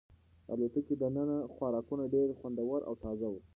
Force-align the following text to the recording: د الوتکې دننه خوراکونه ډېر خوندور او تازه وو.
د 0.45 0.47
الوتکې 0.53 0.95
دننه 1.01 1.37
خوراکونه 1.53 2.03
ډېر 2.13 2.27
خوندور 2.39 2.79
او 2.89 2.93
تازه 3.03 3.27
وو. 3.31 3.41